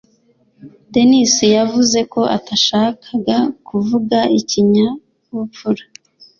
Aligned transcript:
denis 0.93 1.33
yavuze 1.57 1.99
ko 2.13 2.21
atashakaga 2.37 3.37
kuvuga 3.67 4.19
ikinyabupfura. 4.39 5.83